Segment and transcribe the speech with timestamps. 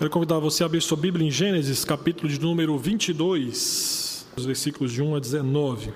[0.00, 4.90] Quero convidar você a abrir sua Bíblia em Gênesis, capítulo de número 22, os versículos
[4.94, 5.92] de 1 a 19.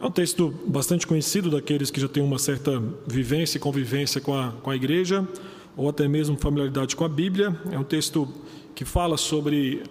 [0.00, 4.36] É um texto bastante conhecido daqueles que já têm uma certa vivência e convivência com
[4.36, 5.24] a, com a igreja,
[5.76, 7.56] ou até mesmo familiaridade com a Bíblia.
[7.70, 8.26] É um texto
[8.74, 9.84] que fala sobre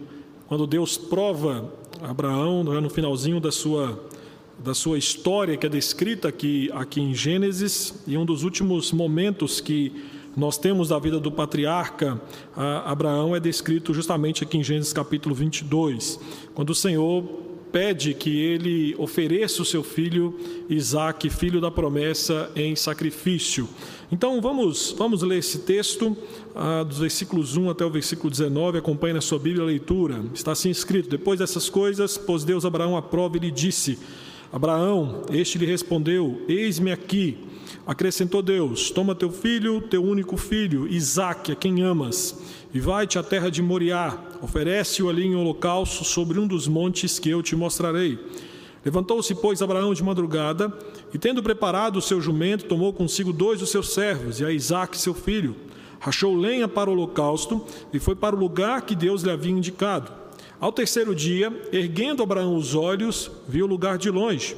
[0.46, 3.98] quando Deus prova Abraão no finalzinho da sua
[4.60, 9.62] da sua história que é descrita aqui, aqui em Gênesis, e um dos últimos momentos
[9.62, 10.04] que
[10.36, 12.20] nós temos da vida do patriarca
[12.56, 16.20] Abraão é descrito justamente aqui em Gênesis capítulo 22,
[16.54, 17.24] quando o Senhor
[17.74, 23.68] pede que ele ofereça o seu filho Isaque, filho da promessa, em sacrifício.
[24.12, 26.16] Então vamos, vamos ler esse texto,
[26.56, 30.24] ah, dos versículos 1 até o versículo 19, acompanhe na sua Bíblia a leitura.
[30.36, 33.98] Está assim escrito: Depois dessas coisas, pôs Deus Abraão à prova e lhe disse:
[34.52, 37.38] Abraão, este lhe respondeu: Eis-me aqui.
[37.86, 42.40] Acrescentou Deus: Toma teu filho, teu único filho, Isaque, a quem amas,
[42.74, 47.30] e vai-te à terra de Moriá, oferece-o ali em holocausto sobre um dos montes que
[47.30, 48.20] eu te mostrarei.
[48.86, 50.72] Levantou-se, pois, Abraão de madrugada,
[51.14, 54.98] e tendo preparado o seu jumento, tomou consigo dois dos seus servos, e a Isaque,
[54.98, 55.56] seu filho.
[56.00, 60.12] Rachou lenha para o holocausto, e foi para o lugar que Deus lhe havia indicado.
[60.60, 64.56] Ao terceiro dia, erguendo Abraão os olhos, viu o lugar de longe.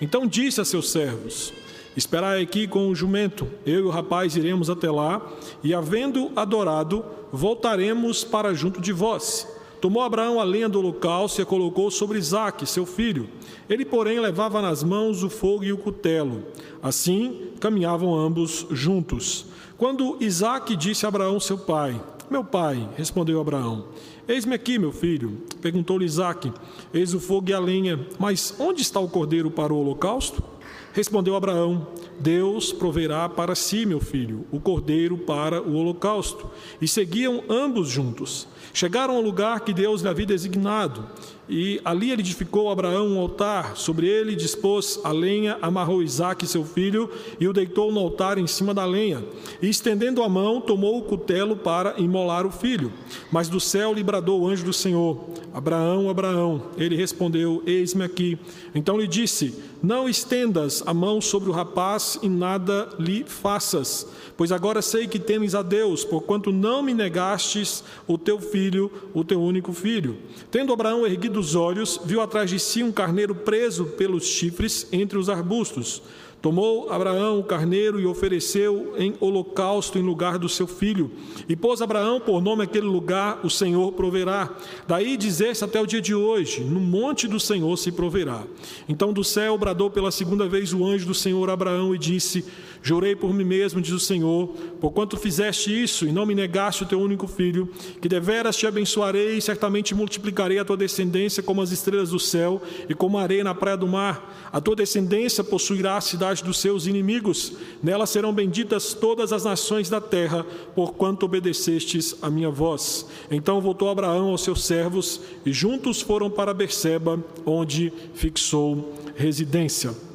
[0.00, 1.52] Então disse a seus servos:
[1.98, 5.20] Esperai aqui com o jumento, eu e o rapaz iremos até lá,
[5.64, 9.48] e havendo adorado, voltaremos para junto de vós.
[9.80, 13.28] Tomou Abraão a lenha do holocausto e a colocou sobre Isaque, seu filho.
[13.68, 16.44] Ele, porém, levava nas mãos o fogo e o cutelo.
[16.80, 19.46] Assim, caminhavam ambos juntos.
[19.76, 23.86] Quando Isaque disse a Abraão, seu pai, Meu pai, respondeu Abraão,
[24.28, 25.42] Eis-me aqui, meu filho.
[25.60, 26.52] Perguntou-lhe Isaque,
[26.94, 30.57] Eis o fogo e a lenha, mas onde está o cordeiro para o holocausto?
[30.98, 31.86] Respondeu Abraão:
[32.18, 36.50] Deus proverá para si, meu filho, o cordeiro para o holocausto.
[36.82, 38.48] E seguiam ambos juntos.
[38.74, 41.06] Chegaram ao lugar que Deus lhe havia designado,
[41.48, 43.76] e ali edificou Abraão um altar.
[43.76, 47.10] Sobre ele dispôs a lenha, amarrou Isaque, seu filho,
[47.40, 49.24] e o deitou no altar em cima da lenha.
[49.62, 52.92] E estendendo a mão, tomou o cutelo para imolar o filho.
[53.30, 56.62] Mas do céu lhe bradou o anjo do Senhor: Abraão, Abraão.
[56.76, 58.38] Ele respondeu: Eis-me aqui.
[58.74, 64.06] Então lhe disse: Não estendas a mão sobre o rapaz e nada lhe faças
[64.38, 69.24] Pois agora sei que temes a Deus, porquanto não me negastes o teu filho, o
[69.24, 70.16] teu único filho.
[70.48, 75.16] Tendo Abraão erguido os olhos, viu atrás de si um carneiro preso pelos chifres entre
[75.16, 76.02] os arbustos.
[76.40, 81.10] Tomou Abraão o carneiro e ofereceu em holocausto em lugar do seu filho.
[81.48, 84.48] E pôs Abraão por nome aquele lugar, o Senhor proverá.
[84.86, 88.44] Daí dizer-se até o dia de hoje: No monte do Senhor se proverá.
[88.88, 92.44] Então do céu bradou pela segunda vez o anjo do Senhor Abraão e disse:
[92.82, 94.48] Jurei por mim mesmo, diz o Senhor,
[94.80, 97.68] porquanto fizeste isso e não me negaste o teu único filho,
[98.00, 102.62] que deveras te abençoarei e certamente multiplicarei a tua descendência como as estrelas do céu
[102.88, 104.48] e como a areia na praia do mar.
[104.52, 107.52] A tua descendência possuirá a cidade dos seus inimigos,
[107.82, 113.06] nela serão benditas todas as nações da terra, porquanto obedecestes a minha voz.
[113.30, 120.07] Então voltou Abraão aos seus servos e juntos foram para Berseba, onde fixou residência.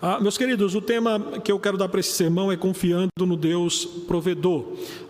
[0.00, 3.36] Ah, meus queridos, o tema que eu quero dar para esse sermão é confiando no
[3.36, 4.64] Deus provedor.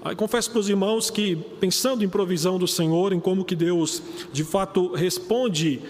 [0.05, 4.03] Ah, confesso para os irmãos que, pensando em provisão do Senhor, em como que Deus
[4.33, 5.81] de fato responde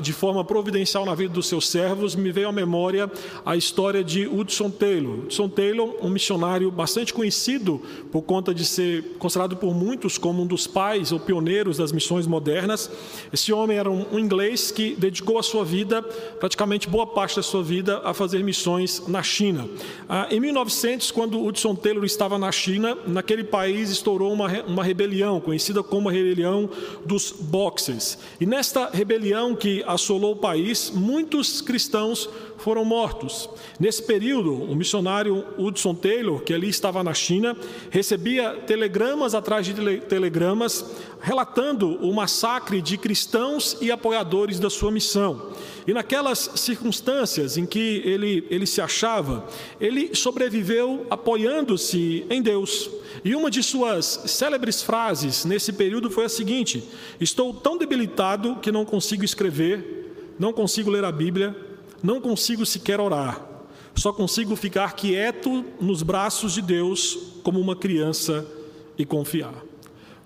[0.00, 3.10] de forma providencial na vida dos seus servos, me veio à memória
[3.44, 5.20] a história de Hudson Taylor.
[5.24, 7.80] Hudson Taylor, um missionário bastante conhecido
[8.12, 12.26] por conta de ser considerado por muitos como um dos pais ou pioneiros das missões
[12.26, 12.90] modernas.
[13.32, 17.62] Esse homem era um inglês que dedicou a sua vida, praticamente boa parte da sua
[17.62, 19.68] vida, a fazer missões na China.
[20.08, 25.40] Ah, em 1900, quando Hudson Taylor estava na China, naquele país estourou uma, uma rebelião,
[25.40, 26.68] conhecida como a rebelião
[27.04, 28.18] dos Boxers.
[28.40, 32.28] E nesta rebelião que assolou o país, muitos cristãos
[32.62, 33.48] foram mortos.
[33.78, 37.56] Nesse período, o missionário Hudson Taylor, que ali estava na China,
[37.90, 40.84] recebia telegramas atrás de telegramas
[41.20, 45.52] relatando o massacre de cristãos e apoiadores da sua missão.
[45.86, 49.46] E naquelas circunstâncias em que ele, ele se achava,
[49.80, 52.90] ele sobreviveu apoiando-se em Deus.
[53.24, 56.84] E uma de suas célebres frases nesse período foi a seguinte:
[57.20, 61.54] Estou tão debilitado que não consigo escrever, não consigo ler a Bíblia,
[62.02, 63.44] não consigo sequer orar,
[63.94, 68.46] só consigo ficar quieto nos braços de Deus como uma criança
[68.96, 69.54] e confiar.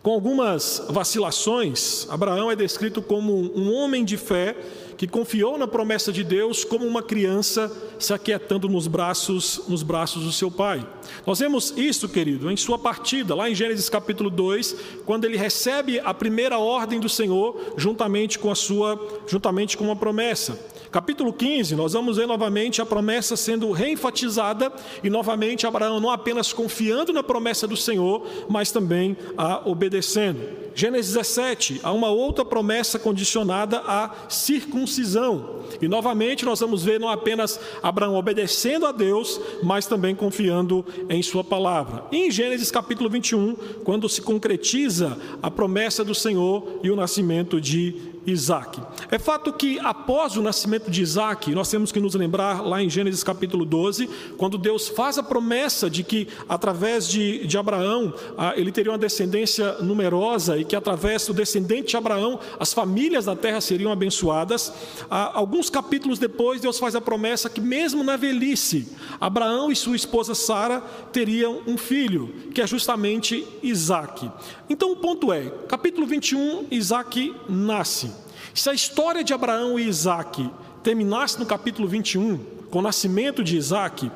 [0.05, 4.55] Com algumas vacilações, Abraão é descrito como um homem de fé
[4.99, 10.25] que confiou na promessa de Deus como uma criança se aquietando nos braços, nos braços
[10.25, 10.87] do seu pai.
[11.27, 15.99] Nós vemos isso, querido, em sua partida, lá em Gênesis capítulo 2, quando ele recebe
[16.01, 20.59] a primeira ordem do Senhor juntamente com a sua, juntamente com uma promessa.
[20.95, 26.53] Capítulo 15, nós vamos ver novamente a promessa sendo reenfatizada e novamente Abraão não apenas
[26.53, 30.39] confiando na promessa do Senhor, mas também a obedecendo.
[30.73, 35.65] Gênesis 17, há uma outra promessa condicionada à circuncisão.
[35.83, 41.23] E novamente nós vamos ver não apenas Abraão obedecendo a Deus, mas também confiando em
[41.25, 42.05] Sua palavra.
[42.13, 47.61] E em Gênesis capítulo 21, quando se concretiza a promessa do Senhor e o nascimento
[47.61, 48.81] de Isaac.
[49.11, 52.89] É fato que após o nascimento de Isaac, nós temos que nos lembrar lá em
[52.89, 58.55] Gênesis capítulo 12, quando Deus faz a promessa de que através de, de Abraão ah,
[58.57, 63.37] ele teria uma descendência numerosa e que através do descendente de Abraão as famílias da
[63.37, 64.73] terra seriam abençoadas.
[65.11, 68.89] Ah, alguns capítulos depois, Deus faz a promessa que mesmo na velhice,
[69.21, 70.81] Abraão e sua esposa Sara
[71.13, 74.31] teriam um filho, que é justamente Isaac.
[74.69, 78.14] Então o ponto é, capítulo 21, Isaac nasce.
[78.55, 80.49] Se a história de Abraão e Isaac
[80.81, 82.39] terminasse no capítulo 21,
[82.71, 84.09] com o nascimento de Isaac,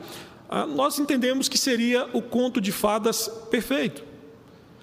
[0.48, 4.04] ah, nós entendemos que seria o conto de fadas perfeito.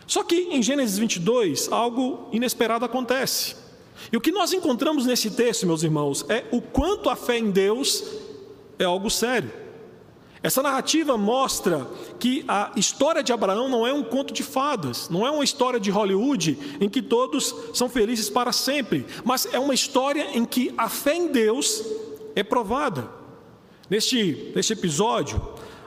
[0.06, 3.56] Só que em Gênesis 22, algo inesperado acontece.
[4.12, 7.50] E o que nós encontramos nesse texto, meus irmãos, é o quanto a fé em
[7.50, 8.04] Deus
[8.78, 9.65] é algo sério.
[10.46, 11.88] Essa narrativa mostra
[12.20, 15.80] que a história de Abraão não é um conto de fadas, não é uma história
[15.80, 20.72] de Hollywood em que todos são felizes para sempre, mas é uma história em que
[20.78, 21.84] a fé em Deus
[22.36, 23.10] é provada.
[23.90, 25.42] Neste, neste episódio,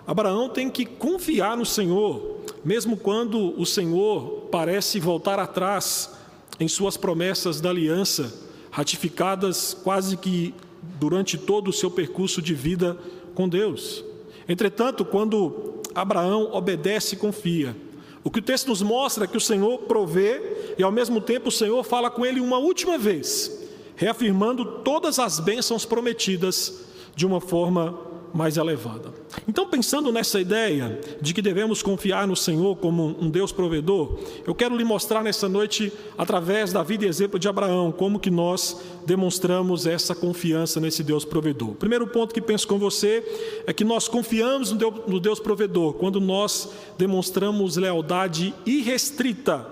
[0.04, 6.10] Abraão tem que confiar no Senhor, mesmo quando o Senhor parece voltar atrás
[6.58, 8.34] em suas promessas da aliança,
[8.72, 10.52] ratificadas quase que
[10.98, 12.98] durante todo o seu percurso de vida
[13.36, 14.07] com Deus.
[14.48, 17.76] Entretanto, quando Abraão obedece e confia,
[18.24, 21.48] o que o texto nos mostra é que o Senhor provê e ao mesmo tempo
[21.48, 27.40] o Senhor fala com ele uma última vez, reafirmando todas as bênçãos prometidas de uma
[27.40, 29.12] forma mais elevada.
[29.46, 34.54] Então, pensando nessa ideia de que devemos confiar no Senhor como um Deus provedor, eu
[34.54, 38.80] quero lhe mostrar nessa noite, através da vida e exemplo de Abraão, como que nós
[39.06, 41.70] demonstramos essa confiança nesse Deus provedor.
[41.70, 43.24] O primeiro ponto que penso com você
[43.66, 49.66] é que nós confiamos no Deus, provedor quando nós demonstramos lealdade irrestrita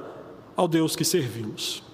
[0.57, 1.86] ao Deus que servimos.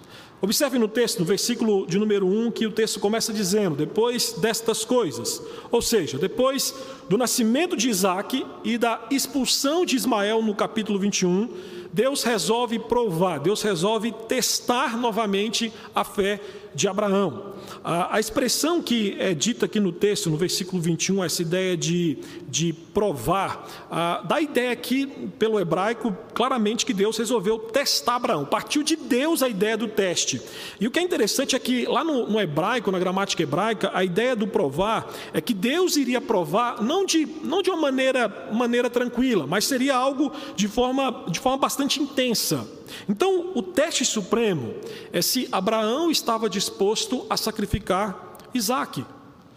[0.44, 4.84] Observe no texto, no versículo de número 1, que o texto começa dizendo: depois destas
[4.84, 5.40] coisas,
[5.70, 6.74] ou seja, depois
[7.08, 11.48] do nascimento de Isaac e da expulsão de Ismael no capítulo 21,
[11.92, 16.40] Deus resolve provar, Deus resolve testar novamente a fé
[16.74, 17.52] de Abraão.
[17.84, 22.18] A, a, expressão que é dita aqui no texto, no versículo 21, essa ideia de,
[22.48, 25.06] de provar, a, dá a ideia aqui,
[25.38, 28.44] pelo hebraico, claramente que Deus resolveu testar Abraão.
[28.44, 30.40] Partiu de Deus a ideia do teste.
[30.80, 34.04] E o que é interessante é que lá no, no hebraico, na gramática hebraica, a
[34.04, 38.88] ideia do provar é que Deus iria provar não de, não de uma maneira, maneira
[38.88, 42.66] tranquila, mas seria algo de forma, de forma bastante intensa.
[43.08, 44.74] Então, o teste supremo
[45.12, 49.04] é se Abraão estava disposto a sacrificar Isaac.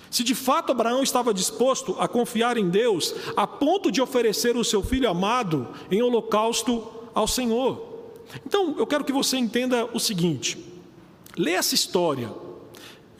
[0.10, 4.64] Se de fato Abraão estava disposto a confiar em Deus, a ponto de oferecer o
[4.64, 7.96] seu filho amado em holocausto ao Senhor.
[8.46, 10.58] Então, eu quero que você entenda o seguinte:
[11.38, 12.32] lê essa história,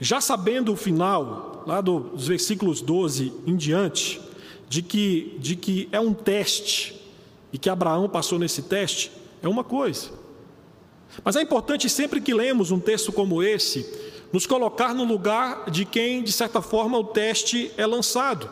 [0.00, 4.20] já sabendo o final, lá dos versículos 12 em diante,
[4.68, 6.94] de que, de que é um teste,
[7.52, 9.12] e que Abraão passou nesse teste,
[9.42, 10.10] é uma coisa.
[11.24, 13.86] Mas é importante sempre que lemos um texto como esse,
[14.32, 18.50] nos colocar no lugar de quem, de certa forma, o teste é lançado.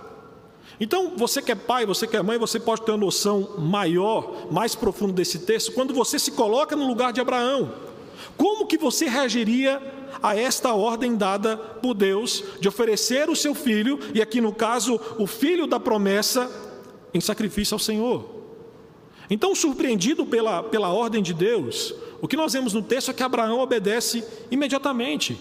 [0.81, 4.53] Então, você que é pai, você que é mãe, você pode ter uma noção maior,
[4.53, 7.73] mais profunda desse texto, quando você se coloca no lugar de Abraão.
[8.37, 9.81] Como que você reagiria
[10.23, 15.01] a esta ordem dada por Deus de oferecer o seu filho, e aqui no caso,
[15.19, 16.51] o filho da promessa,
[17.13, 18.44] em sacrifício ao Senhor?
[19.31, 23.23] Então, surpreendido pela, pela ordem de Deus, o que nós vemos no texto é que
[23.23, 25.39] Abraão obedece imediatamente,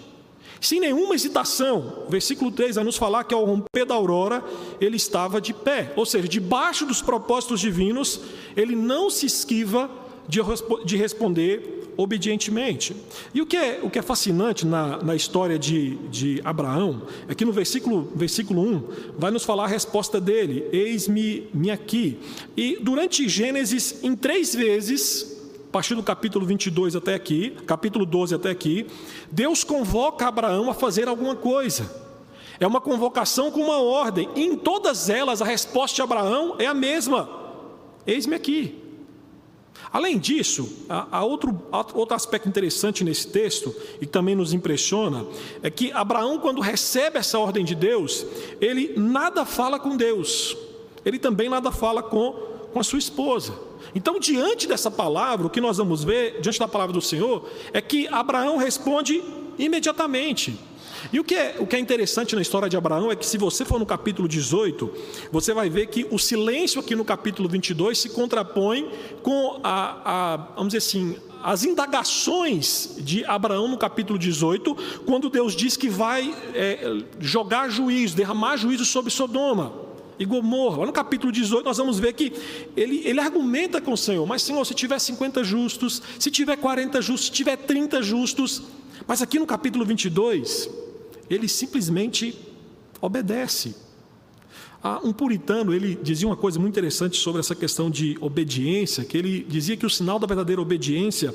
[0.61, 2.05] sem nenhuma hesitação.
[2.07, 4.43] O versículo 3 vai nos falar que ao romper da aurora,
[4.79, 8.21] ele estava de pé, ou seja, debaixo dos propósitos divinos,
[8.55, 9.89] ele não se esquiva
[10.27, 10.39] de,
[10.85, 12.95] de responder obedientemente.
[13.33, 17.35] E o que é, o que é fascinante na, na história de, de Abraão é
[17.35, 18.83] que no versículo, versículo 1
[19.17, 22.19] vai nos falar a resposta dele: Eis-me aqui.
[22.57, 25.33] E durante Gênesis, em três vezes,
[25.73, 28.85] partir do capítulo 22 até aqui, capítulo 12 até aqui,
[29.31, 32.03] Deus convoca Abraão a fazer alguma coisa.
[32.59, 36.67] É uma convocação com uma ordem, e em todas elas a resposta de Abraão é
[36.67, 37.27] a mesma:
[38.05, 38.82] eis-me aqui.
[39.93, 41.61] Além disso, há outro,
[41.93, 45.23] outro aspecto interessante nesse texto, e também nos impressiona,
[45.61, 48.25] é que Abraão, quando recebe essa ordem de Deus,
[48.59, 50.57] ele nada fala com Deus,
[51.05, 52.31] ele também nada fala com,
[52.73, 53.53] com a sua esposa.
[53.93, 57.79] Então, diante dessa palavra, o que nós vamos ver, diante da palavra do Senhor, é
[57.79, 59.23] que Abraão responde
[59.59, 60.57] imediatamente.
[61.11, 63.37] E o que, é, o que é interessante na história de Abraão é que, se
[63.37, 64.89] você for no capítulo 18,
[65.31, 68.89] você vai ver que o silêncio aqui no capítulo 22 se contrapõe
[69.21, 75.53] com a, a vamos dizer assim, as indagações de Abraão no capítulo 18, quando Deus
[75.55, 79.73] diz que vai é, jogar juízo, derramar juízo sobre Sodoma
[80.17, 80.77] e Gomorra.
[80.77, 82.31] Lá no capítulo 18 nós vamos ver que
[82.77, 87.01] ele, ele argumenta com o Senhor, mas Senhor, se tiver 50 justos, se tiver 40
[87.01, 88.63] justos, se tiver 30 justos,
[89.05, 90.69] mas aqui no capítulo 22,
[91.33, 92.37] ele simplesmente
[93.01, 93.75] obedece.
[94.85, 99.17] Ah, um puritano, ele dizia uma coisa muito interessante sobre essa questão de obediência, que
[99.17, 101.33] ele dizia que o sinal da verdadeira obediência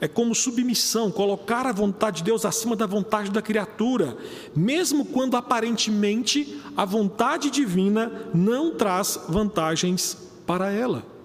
[0.00, 4.16] é como submissão, colocar a vontade de Deus acima da vontade da criatura,
[4.54, 11.17] mesmo quando aparentemente a vontade divina não traz vantagens para ela.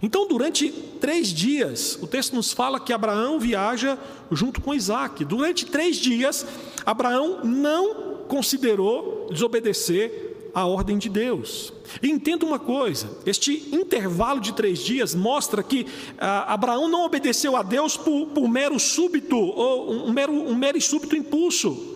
[0.00, 0.70] Então, durante
[1.00, 3.98] três dias, o texto nos fala que Abraão viaja
[4.30, 5.24] junto com Isaac.
[5.24, 6.46] Durante três dias,
[6.86, 11.72] Abraão não considerou desobedecer a ordem de Deus.
[12.02, 15.86] E entenda uma coisa: este intervalo de três dias mostra que
[16.18, 20.78] ah, Abraão não obedeceu a Deus por, por mero súbito, ou um mero, um mero
[20.78, 21.90] e súbito impulso.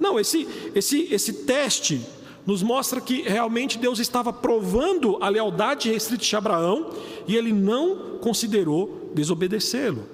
[0.00, 2.00] Não, esse, esse, esse teste
[2.46, 6.90] nos mostra que realmente Deus estava provando a lealdade restrita de Abraão
[7.26, 10.04] e ele não considerou desobedecê-lo.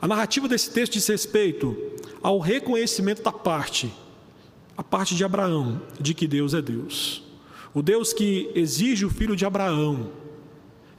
[0.00, 1.76] A narrativa desse texto diz respeito
[2.22, 3.92] ao reconhecimento da parte,
[4.76, 7.22] a parte de Abraão, de que Deus é Deus.
[7.74, 10.10] O Deus que exige o filho de Abraão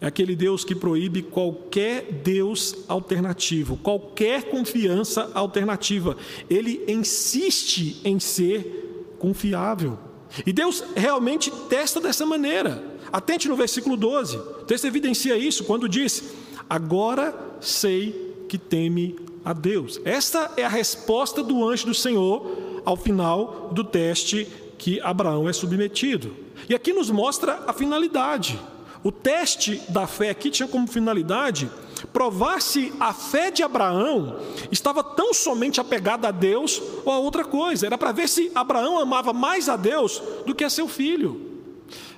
[0.01, 6.15] é aquele Deus que proíbe qualquer Deus alternativo, qualquer confiança alternativa.
[6.49, 9.97] Ele insiste em ser confiável.
[10.45, 12.83] E Deus realmente testa dessa maneira.
[13.11, 14.37] Atente no versículo 12.
[14.37, 16.23] O texto evidencia isso quando diz:
[16.69, 19.99] Agora sei que teme a Deus.
[20.05, 25.53] Esta é a resposta do anjo do Senhor ao final do teste que Abraão é
[25.53, 26.35] submetido.
[26.67, 28.59] E aqui nos mostra a finalidade.
[29.03, 31.69] O teste da fé aqui tinha como finalidade
[32.07, 34.39] provar se a fé de Abraão
[34.71, 37.85] estava tão somente apegada a Deus ou a outra coisa.
[37.85, 41.49] Era para ver se Abraão amava mais a Deus do que a seu filho.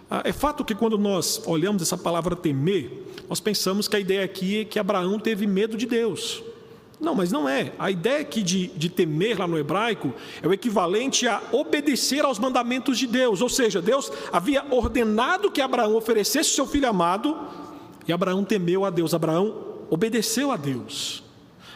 [0.09, 4.25] Ah, é fato que quando nós olhamos essa palavra temer, nós pensamos que a ideia
[4.25, 6.43] aqui é que Abraão teve medo de Deus.
[6.99, 7.71] Não, mas não é.
[7.79, 12.37] A ideia aqui de, de temer lá no hebraico é o equivalente a obedecer aos
[12.37, 13.41] mandamentos de Deus.
[13.41, 17.35] Ou seja, Deus havia ordenado que Abraão oferecesse seu filho amado
[18.07, 19.15] e Abraão temeu a Deus.
[19.15, 21.21] Abraão obedeceu a Deus.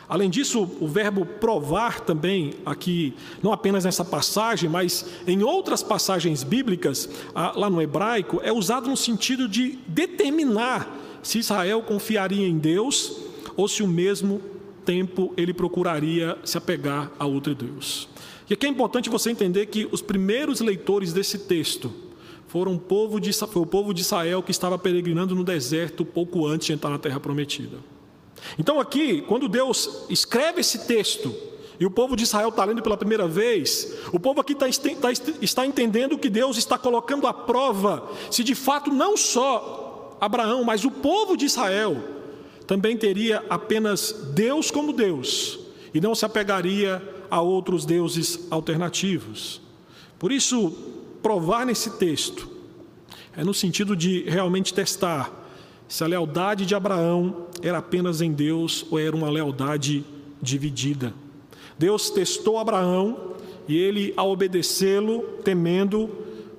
[0.08, 6.44] Além disso, o verbo provar também, aqui, não apenas nessa passagem, mas em outras passagens
[6.44, 13.18] bíblicas, lá no hebraico, é usado no sentido de determinar se Israel confiaria em Deus
[13.58, 14.40] ou se o mesmo
[14.86, 18.08] tempo ele procuraria se apegar a outro Deus.
[18.48, 21.92] E aqui é importante você entender que os primeiros leitores desse texto
[22.48, 26.46] foram o povo de, foi o povo de Israel que estava peregrinando no deserto pouco
[26.46, 27.95] antes de entrar na terra prometida.
[28.58, 31.34] Então, aqui, quando Deus escreve esse texto,
[31.80, 35.10] e o povo de Israel está lendo pela primeira vez, o povo aqui está, está,
[35.42, 40.86] está entendendo que Deus está colocando à prova se de fato não só Abraão, mas
[40.86, 42.02] o povo de Israel
[42.66, 45.60] também teria apenas Deus como Deus
[45.94, 49.62] e não se apegaria a outros deuses alternativos.
[50.18, 50.72] Por isso,
[51.22, 52.50] provar nesse texto
[53.36, 55.45] é no sentido de realmente testar
[55.88, 60.04] se a lealdade de Abraão era apenas em Deus ou era uma lealdade
[60.42, 61.14] dividida.
[61.78, 63.36] Deus testou Abraão
[63.68, 66.10] e ele, ao obedecê-lo, temendo,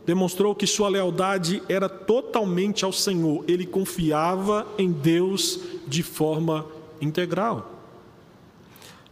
[0.04, 3.45] demonstrou que sua lealdade era totalmente ao Senhor.
[3.49, 6.66] Ele confiava em Deus de forma
[7.00, 7.73] integral.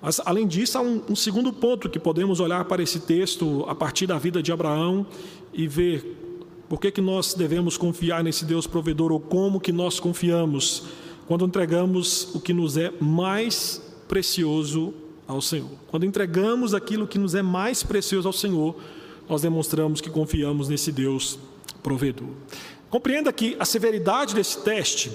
[0.00, 3.74] Mas, além disso, há um, um segundo ponto que podemos olhar para esse texto a
[3.74, 5.06] partir da vida de Abraão
[5.52, 6.23] e ver
[6.74, 10.82] por que, que nós devemos confiar nesse Deus provedor ou como que nós confiamos
[11.24, 14.92] quando entregamos o que nos é mais precioso
[15.24, 15.70] ao Senhor?
[15.86, 18.74] Quando entregamos aquilo que nos é mais precioso ao Senhor,
[19.28, 21.38] nós demonstramos que confiamos nesse Deus
[21.80, 22.26] provedor.
[22.90, 25.12] Compreenda que a severidade desse teste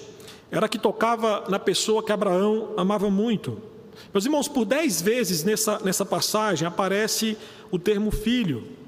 [0.49, 3.57] era que tocava na pessoa que Abraão amava muito.
[4.13, 7.37] Meus irmãos, por dez vezes nessa, nessa passagem aparece
[7.69, 8.78] o termo filho.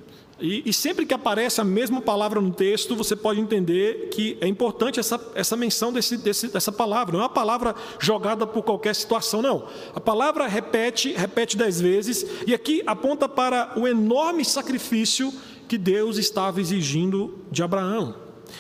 [0.41, 4.48] E, e, sempre que aparece a mesma palavra no texto, você pode entender que é
[4.48, 7.13] importante essa, essa menção desse, desse, dessa palavra.
[7.13, 9.67] Não é uma palavra jogada por qualquer situação, não.
[9.93, 15.31] A palavra repete, repete dez vezes, e aqui aponta para o enorme sacrifício
[15.67, 18.15] que Deus estava exigindo de Abraão.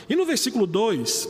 [0.07, 1.27] E no versículo 2,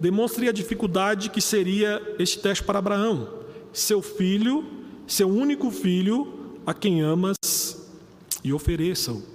[0.00, 3.28] demonstra a dificuldade que seria este teste para Abraão.
[3.72, 4.64] Seu filho,
[5.06, 7.36] seu único filho, a quem amas,
[8.42, 9.31] e ofereçam.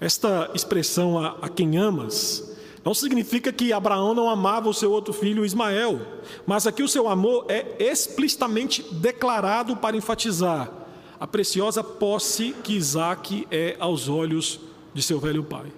[0.00, 5.12] Esta expressão a, a quem amas não significa que Abraão não amava o seu outro
[5.12, 6.00] filho Ismael,
[6.46, 10.70] mas aqui o seu amor é explicitamente declarado para enfatizar
[11.18, 14.60] a preciosa posse que Isaac é aos olhos
[14.94, 15.72] de seu velho pai.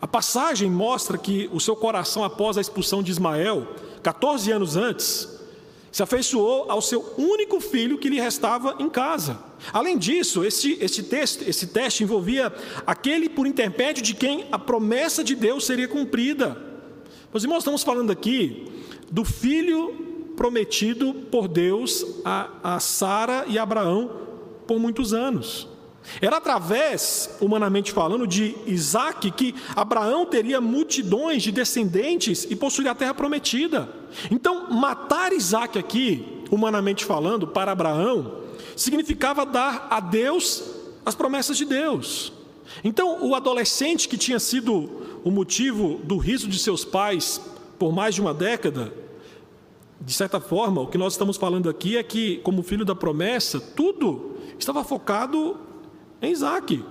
[0.00, 3.66] A passagem mostra que o seu coração, após a expulsão de Ismael,
[4.02, 5.28] 14 anos antes,
[5.90, 9.38] se afeiçoou ao seu único filho que lhe restava em casa.
[9.72, 12.52] Além disso, esse, esse, texto, esse teste envolvia
[12.86, 16.56] aquele por intermédio de quem a promessa de Deus seria cumprida.
[17.32, 18.66] Meus irmãos, estamos falando aqui
[19.10, 24.10] do filho prometido por Deus a, a Sara e Abraão
[24.66, 25.68] por muitos anos.
[26.20, 32.94] Era através, humanamente falando, de Isaac que Abraão teria multidões de descendentes e possuiria a
[32.94, 33.88] terra prometida.
[34.30, 38.45] Então, matar Isaac aqui, humanamente falando, para Abraão,
[38.76, 40.62] significava dar a Deus
[41.04, 42.32] as promessas de Deus.
[42.84, 47.40] Então, o adolescente que tinha sido o motivo do riso de seus pais
[47.78, 48.92] por mais de uma década,
[50.00, 53.58] de certa forma, o que nós estamos falando aqui é que, como filho da promessa,
[53.58, 55.56] tudo estava focado
[56.20, 56.84] em Isaac.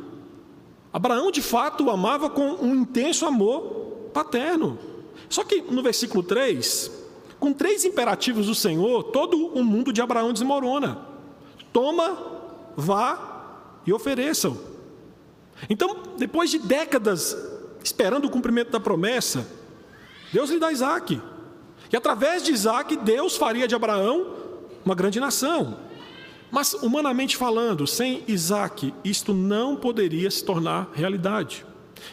[0.91, 4.77] Abraão, de fato, o amava com um intenso amor paterno.
[5.29, 6.91] Só que no versículo 3,
[7.39, 11.14] com três imperativos do Senhor, todo o mundo de Abraão desmorona:
[11.75, 12.17] toma,
[12.77, 14.57] vá e ofereçam.
[15.69, 17.35] Então, depois de décadas
[17.83, 19.45] esperando o cumprimento da promessa,
[20.31, 21.21] Deus lhe dá Isaac.
[21.91, 24.25] E através de Isaac, Deus faria de Abraão
[24.85, 25.77] uma grande nação.
[26.49, 31.65] Mas, humanamente falando, sem Isaac, isto não poderia se tornar realidade.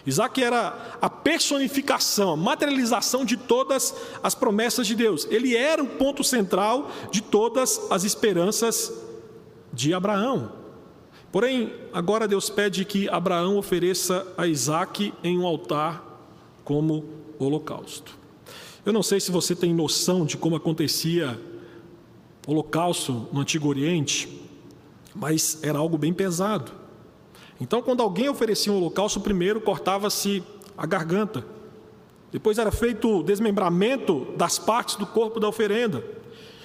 [0.04, 3.94] Isaac era a personificação, a materialização de todas
[4.24, 5.24] as promessas de Deus.
[5.30, 9.11] Ele era o ponto central de todas as esperanças
[9.72, 10.52] de Abraão.
[11.30, 16.04] Porém, agora Deus pede que Abraão ofereça a Isaac em um altar
[16.64, 17.04] como
[17.38, 18.16] holocausto.
[18.84, 21.40] Eu não sei se você tem noção de como acontecia
[22.46, 24.28] holocausto no Antigo Oriente,
[25.14, 26.72] mas era algo bem pesado.
[27.60, 30.42] Então, quando alguém oferecia um holocausto, primeiro cortava-se
[30.76, 31.46] a garganta,
[32.32, 36.04] depois era feito o desmembramento das partes do corpo da oferenda,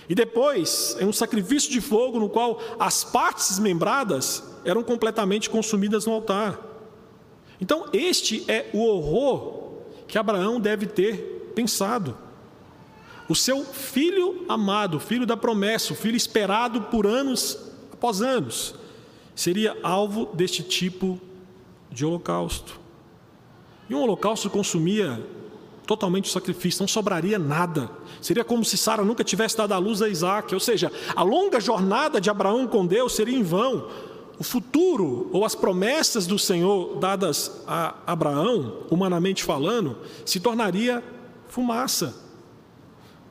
[0.10, 6.06] e depois é um sacrifício de fogo no qual as partes desmembradas eram completamente consumidas
[6.06, 6.60] no altar.
[7.60, 12.18] Então, este é o horror que Abraão deve ter pensado.
[13.28, 17.58] O seu filho amado, filho da promessa, o filho esperado por anos
[17.92, 18.76] após anos,
[19.36, 21.20] seria alvo deste tipo
[21.92, 22.80] de holocausto.
[23.90, 25.22] E um holocausto consumia
[25.88, 27.90] totalmente o sacrifício, não sobraria nada.
[28.22, 31.60] Seria como se Sara nunca tivesse dado a luz a Isaac, ou seja, a longa
[31.60, 33.88] jornada de Abraão com Deus seria em vão.
[34.38, 41.04] O futuro ou as promessas do Senhor dadas a Abraão, humanamente falando, se tornaria
[41.48, 42.14] fumaça.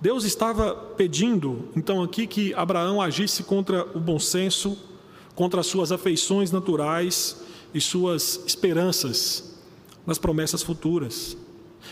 [0.00, 4.76] Deus estava pedindo, então, aqui que Abraão agisse contra o bom senso,
[5.34, 7.36] contra as suas afeições naturais
[7.72, 9.54] e suas esperanças
[10.06, 11.36] nas promessas futuras.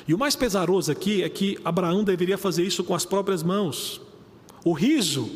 [0.06, 4.00] E o mais pesaroso aqui é que Abraão deveria fazer isso com as próprias mãos.
[4.64, 5.30] O riso,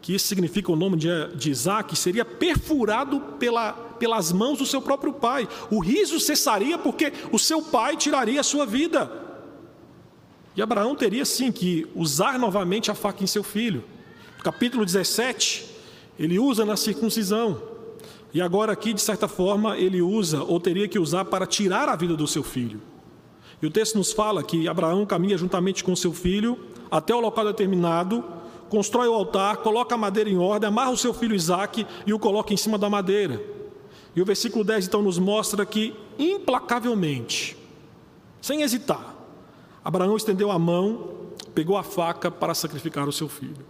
[0.00, 4.80] que isso significa o nome de, de Isaac, seria perfurado pela, pelas mãos do seu
[4.80, 5.48] próprio pai.
[5.70, 9.10] O riso cessaria porque o seu pai tiraria a sua vida.
[10.56, 13.84] E Abraão teria sim que usar novamente a faca em seu filho.
[14.38, 15.66] No capítulo 17,
[16.18, 17.60] ele usa na circuncisão.
[18.32, 21.96] E agora, aqui, de certa forma, ele usa, ou teria que usar, para tirar a
[21.96, 22.80] vida do seu filho.
[23.60, 26.58] E o texto nos fala que Abraão caminha juntamente com seu filho
[26.90, 28.22] até o local determinado,
[28.68, 32.18] constrói o altar, coloca a madeira em ordem, amarra o seu filho Isaque e o
[32.18, 33.42] coloca em cima da madeira.
[34.14, 37.56] E o versículo 10 então nos mostra que, implacavelmente,
[38.40, 39.14] sem hesitar,
[39.84, 41.10] Abraão estendeu a mão,
[41.54, 43.64] pegou a faca para sacrificar o seu filho.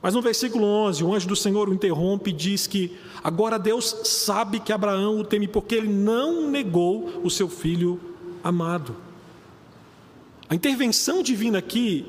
[0.00, 3.84] Mas no versículo 11, o anjo do Senhor o interrompe e diz que agora Deus
[4.04, 8.00] sabe que Abraão o teme porque ele não negou o seu filho
[8.48, 8.96] amado.
[10.48, 12.06] A intervenção divina aqui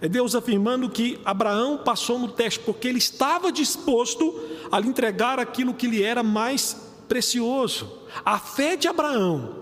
[0.00, 4.38] É Deus afirmando que Abraão passou no teste porque ele estava disposto
[4.70, 6.76] a lhe entregar aquilo que lhe era mais
[7.08, 7.90] precioso.
[8.22, 9.56] A fé de Abraão,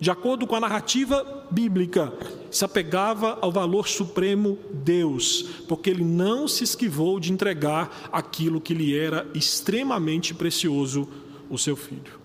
[0.00, 2.10] de acordo com a narrativa bíblica,
[2.50, 8.72] se apegava ao valor supremo Deus, porque ele não se esquivou de entregar aquilo que
[8.72, 11.06] lhe era extremamente precioso,
[11.50, 12.21] o seu filho.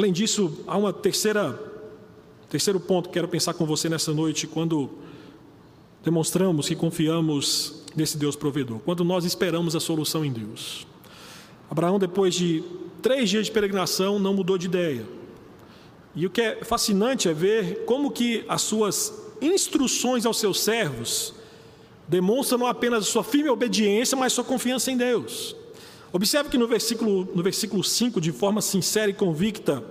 [0.00, 1.60] Além disso, há uma terceira
[2.48, 4.88] terceiro ponto que quero pensar com você nessa noite, quando
[6.02, 10.86] demonstramos que confiamos nesse Deus provedor, quando nós esperamos a solução em Deus.
[11.70, 12.64] Abraão, depois de
[13.02, 15.04] três dias de peregrinação, não mudou de ideia.
[16.16, 21.34] E o que é fascinante é ver como que as suas instruções aos seus servos
[22.08, 25.54] demonstram não apenas sua firme obediência, mas sua confiança em Deus.
[26.12, 29.84] Observe que no versículo, no versículo 5, de forma sincera e convicta,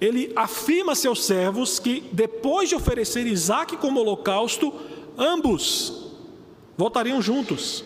[0.00, 4.72] ele afirma a seus servos que depois de oferecer Isaac como holocausto,
[5.16, 6.10] ambos
[6.76, 7.84] voltariam juntos.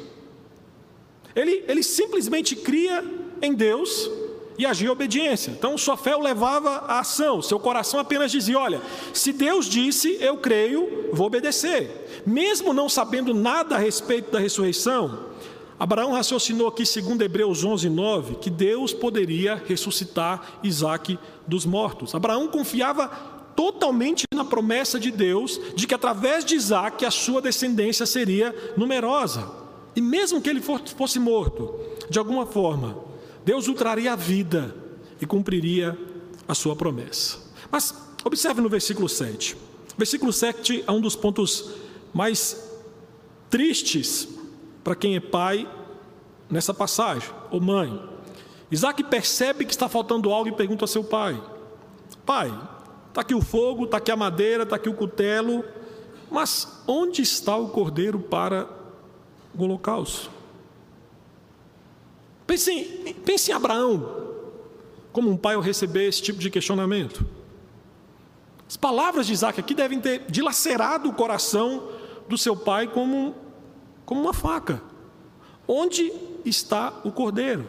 [1.37, 3.05] Ele, ele simplesmente cria
[3.41, 4.11] em Deus
[4.59, 5.53] e agia em obediência.
[5.53, 8.83] Então, sua fé o levava à ação, seu coração apenas dizia: Olha,
[9.15, 12.23] se Deus disse, eu creio, vou obedecer.
[12.27, 15.29] Mesmo não sabendo nada a respeito da ressurreição,
[15.79, 22.15] Abraão raciocinou aqui, segundo Hebreus 11, 9, que Deus poderia ressuscitar Isaac dos mortos.
[22.15, 23.07] Abraão confiava
[23.55, 29.51] totalmente na promessa de Deus de que através de Isaac a sua descendência seria numerosa.
[29.95, 31.75] E mesmo que ele fosse morto,
[32.11, 32.99] de alguma forma,
[33.45, 34.75] Deus o traria à vida
[35.21, 35.97] e cumpriria
[36.47, 37.39] a sua promessa.
[37.71, 39.55] Mas observe no versículo 7.
[39.55, 39.59] O
[39.99, 41.71] versículo 7 é um dos pontos
[42.13, 42.69] mais
[43.51, 44.38] tristes
[44.89, 45.71] para quem é pai
[46.49, 48.03] nessa passagem, ou mãe.
[48.71, 51.39] Isaac percebe que está faltando algo e pergunta a seu pai:
[52.25, 52.51] Pai,
[53.19, 55.65] Está aqui o fogo, está aqui a madeira, está aqui o cutelo,
[56.31, 58.69] mas onde está o cordeiro para
[59.59, 60.31] o holocausto?
[62.47, 64.37] Pense em, pense em Abraão,
[65.13, 67.27] como um pai ao receber esse tipo de questionamento.
[68.69, 71.89] As palavras de Isaac aqui devem ter dilacerado o coração
[72.29, 73.35] do seu pai como,
[74.09, 74.81] como uma faca.
[75.67, 76.11] Onde
[76.43, 77.67] está o cordeiro?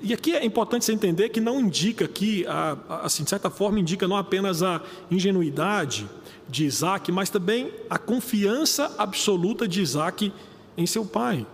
[0.00, 2.44] E aqui é importante você entender que não indica aqui,
[2.88, 6.10] assim, de certa forma, indica não apenas a ingenuidade
[6.48, 10.32] de Isaac, mas também a confiança absoluta de Isaac
[10.76, 11.46] em seu pai.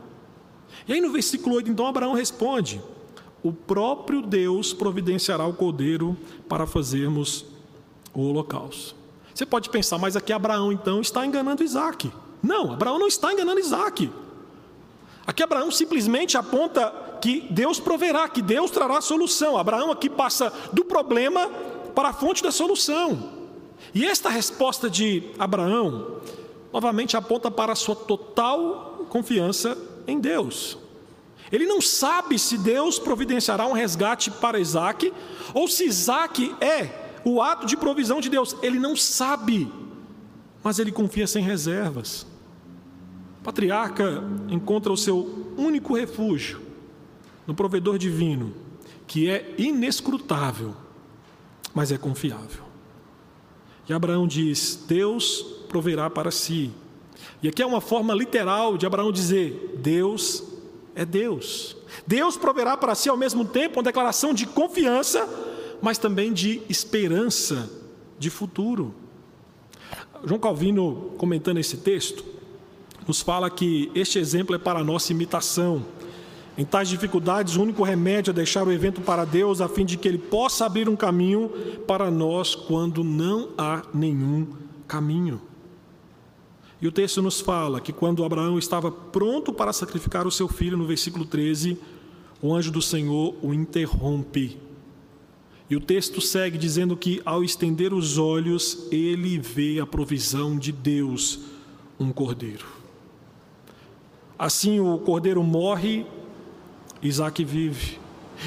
[0.88, 2.80] E aí no versículo 8, então, Abraão responde:
[3.42, 6.16] O próprio Deus providenciará o cordeiro
[6.48, 7.44] para fazermos
[8.14, 8.96] o holocausto.
[9.34, 12.10] Você pode pensar, mas aqui Abraão então está enganando Isaac.
[12.44, 14.10] Não, Abraão não está enganando Isaac.
[15.26, 19.56] Aqui Abraão simplesmente aponta que Deus proverá, que Deus trará a solução.
[19.56, 21.48] Abraão aqui passa do problema
[21.94, 23.30] para a fonte da solução.
[23.94, 26.20] E esta resposta de Abraão,
[26.70, 30.76] novamente aponta para a sua total confiança em Deus.
[31.50, 35.10] Ele não sabe se Deus providenciará um resgate para Isaac,
[35.54, 38.54] ou se Isaac é o ato de provisão de Deus.
[38.60, 39.72] Ele não sabe,
[40.62, 42.33] mas ele confia sem reservas.
[43.44, 46.62] Patriarca encontra o seu único refúgio
[47.46, 48.54] no provedor divino,
[49.06, 50.74] que é inescrutável,
[51.74, 52.64] mas é confiável.
[53.86, 56.70] E Abraão diz: Deus proverá para si.
[57.42, 60.42] E aqui é uma forma literal de Abraão dizer: Deus
[60.94, 61.76] é Deus.
[62.06, 65.28] Deus proverá para si ao mesmo tempo uma declaração de confiança,
[65.82, 67.70] mas também de esperança
[68.18, 68.94] de futuro.
[70.24, 72.33] João Calvino, comentando esse texto,
[73.06, 75.84] nos fala que este exemplo é para a nossa imitação.
[76.56, 79.96] Em tais dificuldades, o único remédio é deixar o evento para Deus, a fim de
[79.96, 81.48] que Ele possa abrir um caminho
[81.86, 84.46] para nós quando não há nenhum
[84.86, 85.40] caminho.
[86.80, 90.76] E o texto nos fala que quando Abraão estava pronto para sacrificar o seu filho,
[90.76, 91.78] no versículo 13,
[92.40, 94.58] o anjo do Senhor o interrompe.
[95.68, 100.70] E o texto segue dizendo que, ao estender os olhos, ele vê a provisão de
[100.70, 101.40] Deus,
[101.98, 102.83] um cordeiro.
[104.38, 106.06] Assim o cordeiro morre,
[107.02, 107.98] Isaac vive.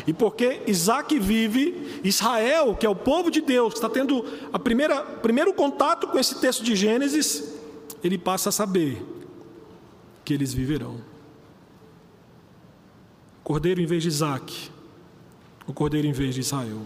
[0.06, 4.60] E porque Isaac vive, Israel, que é o povo de Deus, que está tendo a
[4.60, 7.56] primeira primeiro contato com esse texto de Gênesis,
[8.04, 9.02] ele passa a saber
[10.26, 10.97] que eles viverão.
[13.43, 14.69] Cordeiro em vez de Isaac,
[15.65, 16.82] o cordeiro em vez de Israel.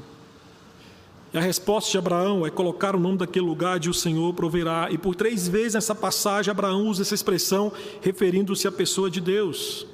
[1.34, 4.89] E a resposta de Abraão é colocar o nome daquele lugar de o Senhor proverá.
[4.91, 9.88] E por três vezes nessa passagem, Abraão usa essa expressão referindo-se à pessoa de Deus.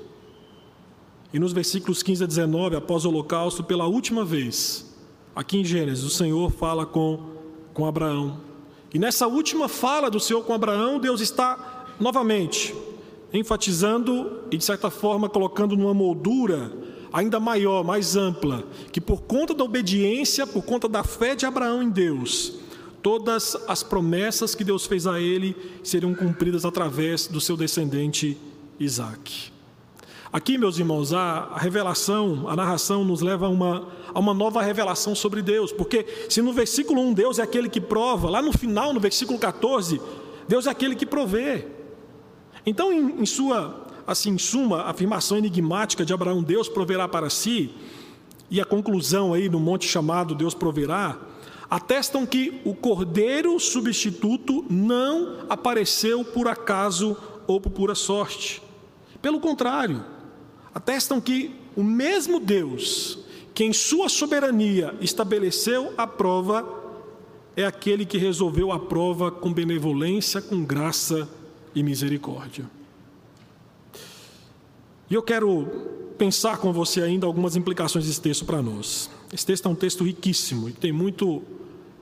[1.32, 4.92] E nos versículos 15 a 19, após o holocausto, pela última vez,
[5.36, 7.20] aqui em Gênesis, o Senhor fala com,
[7.72, 8.40] com Abraão.
[8.92, 12.74] E nessa última fala do Senhor com Abraão, Deus está novamente,
[13.32, 16.72] enfatizando e de certa forma colocando numa moldura
[17.12, 21.82] ainda maior, mais ampla, que por conta da obediência, por conta da fé de Abraão
[21.82, 22.56] em Deus,
[23.02, 28.38] todas as promessas que Deus fez a ele seriam cumpridas através do seu descendente
[28.80, 29.52] Isaac.
[30.32, 35.16] Aqui, meus irmãos, a revelação, a narração nos leva a uma, a uma nova revelação
[35.16, 38.94] sobre Deus, porque se no versículo 1 Deus é aquele que prova, lá no final,
[38.94, 40.02] no versículo 14,
[40.48, 41.66] Deus é aquele que provê.
[42.66, 47.30] Então, em, em sua assim, em suma, a afirmação enigmática de Abraão, Deus proverá para
[47.30, 47.70] si,
[48.50, 51.20] e a conclusão aí no monte chamado Deus proverá,
[51.70, 58.62] atestam que o cordeiro substituto não apareceu por acaso ou por pura sorte.
[59.22, 60.06] Pelo contrário,
[60.74, 63.20] atestam que o mesmo Deus,
[63.54, 66.66] que em sua soberania estabeleceu a prova,
[67.58, 71.28] é aquele que resolveu a prova com benevolência, com graça
[71.76, 72.77] e misericórdia.
[75.10, 75.68] E eu quero
[76.18, 79.10] pensar com você ainda algumas implicações desse texto para nós.
[79.32, 81.42] Esse texto é um texto riquíssimo e tem muito,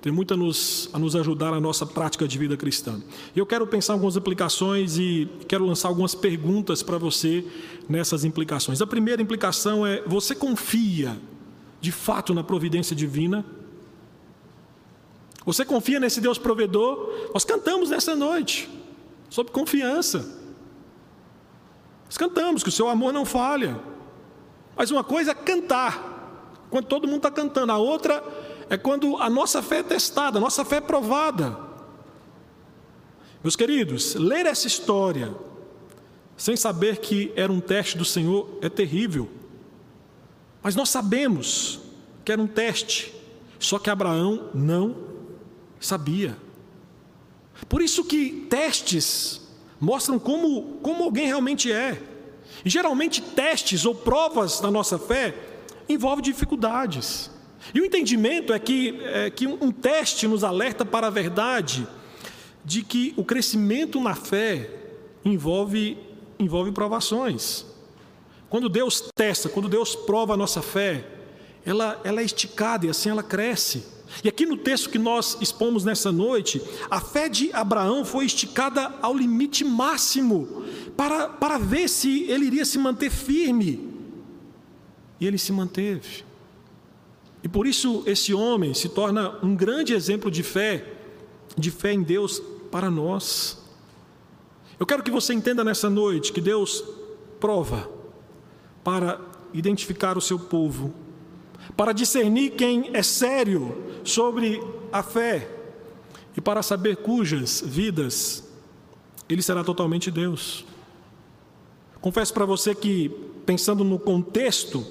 [0.02, 3.02] tem muito a, nos, a nos ajudar na nossa prática de vida cristã.
[3.36, 7.46] E eu quero pensar algumas implicações e quero lançar algumas perguntas para você
[7.88, 8.82] nessas implicações.
[8.82, 11.18] A primeira implicação é: você confia
[11.82, 13.46] de fato na providência divina?
[15.46, 17.30] Você confia nesse Deus provedor?
[17.32, 18.68] Nós cantamos nessa noite
[19.30, 20.44] sobre confiança.
[22.16, 23.78] Nós cantamos que o seu amor não falha.
[24.74, 27.74] Mas uma coisa é cantar, quando todo mundo está cantando.
[27.74, 28.24] A outra
[28.70, 31.60] é quando a nossa fé é testada, a nossa fé é provada.
[33.44, 35.36] Meus queridos, ler essa história
[36.38, 39.30] sem saber que era um teste do Senhor é terrível.
[40.64, 41.82] Mas nós sabemos
[42.24, 43.14] que era um teste,
[43.60, 44.96] só que Abraão não
[45.82, 46.38] sabia.
[47.68, 49.45] Por isso que testes
[49.80, 52.02] mostram como, como alguém realmente é.
[52.64, 55.36] E geralmente testes ou provas da nossa fé
[55.88, 57.30] envolvem dificuldades.
[57.74, 61.88] E o entendimento é que, é que um teste nos alerta para a verdade
[62.64, 64.70] de que o crescimento na fé
[65.24, 65.98] envolve,
[66.40, 67.66] envolve provações.
[68.50, 71.06] Quando Deus testa, quando Deus prova a nossa fé,
[71.66, 73.84] ela, ela é esticada e assim ela cresce.
[74.24, 78.94] E aqui no texto que nós expomos nessa noite, a fé de Abraão foi esticada
[79.02, 80.64] ao limite máximo
[80.96, 83.90] para, para ver se ele iria se manter firme.
[85.20, 86.24] E ele se manteve.
[87.44, 90.94] E por isso esse homem se torna um grande exemplo de fé,
[91.58, 93.58] de fé em Deus para nós.
[94.80, 96.84] Eu quero que você entenda nessa noite que Deus
[97.40, 97.90] prova
[98.84, 99.20] para
[99.54, 100.94] identificar o seu povo
[101.76, 105.50] para discernir quem é sério sobre a fé
[106.36, 108.44] e para saber cujas vidas
[109.28, 110.66] ele será totalmente Deus.
[112.02, 113.10] Confesso para você que,
[113.46, 114.86] pensando no contexto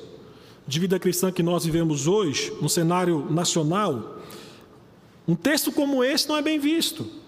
[0.66, 4.18] de vida cristã que nós vivemos hoje, no cenário nacional,
[5.28, 7.23] um texto como esse não é bem visto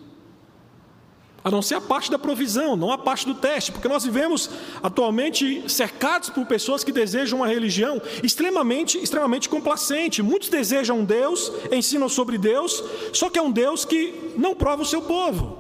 [1.47, 4.51] a não ser a parte da provisão, não a parte do teste, porque nós vivemos
[4.83, 10.25] atualmente cercados por pessoas que desejam uma religião extremamente, extremamente complacente.
[10.25, 12.83] Muitos desejam Deus, ensinam sobre Deus,
[13.13, 15.57] só que é um Deus que não prova o seu povo.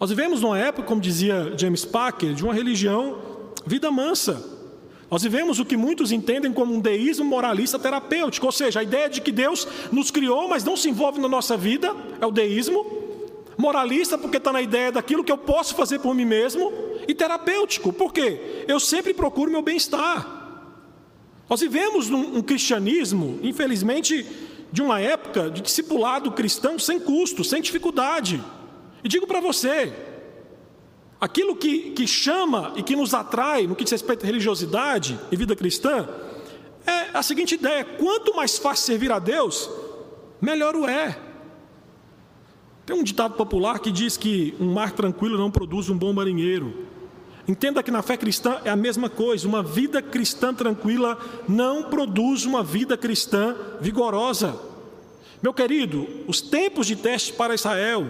[0.00, 3.18] Nós vivemos numa época, como dizia James Packer, de uma religião
[3.64, 4.44] vida mansa.
[5.08, 9.08] Nós vivemos o que muitos entendem como um deísmo moralista terapêutico, ou seja, a ideia
[9.08, 13.01] de que Deus nos criou, mas não se envolve na nossa vida, é o deísmo.
[13.62, 16.72] Moralista, porque está na ideia daquilo que eu posso fazer por mim mesmo,
[17.06, 18.64] e terapêutico, por quê?
[18.66, 20.26] Eu sempre procuro meu bem-estar.
[21.48, 24.26] Nós vivemos num um cristianismo, infelizmente,
[24.72, 28.42] de uma época de discipulado cristão sem custo, sem dificuldade.
[29.04, 29.92] E digo para você,
[31.20, 35.36] aquilo que, que chama e que nos atrai no que diz respeito à religiosidade e
[35.36, 36.08] vida cristã,
[36.84, 39.70] é a seguinte ideia: quanto mais fácil servir a Deus,
[40.40, 41.31] melhor o é.
[42.84, 46.86] Tem um ditado popular que diz que um mar tranquilo não produz um bom marinheiro.
[47.46, 49.46] Entenda que na fé cristã é a mesma coisa.
[49.46, 51.18] Uma vida cristã tranquila
[51.48, 54.58] não produz uma vida cristã vigorosa.
[55.40, 58.06] Meu querido, os tempos de teste para Israel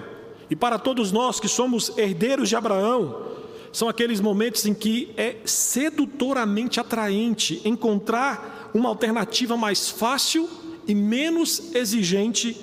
[0.50, 3.30] e para todos nós que somos herdeiros de Abraão
[3.72, 10.48] são aqueles momentos em que é sedutoramente atraente encontrar uma alternativa mais fácil
[10.86, 12.58] e menos exigente